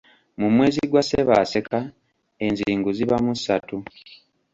Mu 0.39 0.47
mwezi 0.55 0.79
gwa 0.89 1.01
Ssebaaseka 1.03 1.79
enzingu 2.45 2.89
ziba 2.97 3.15
mu 3.25 3.33
ssatu. 3.37 3.77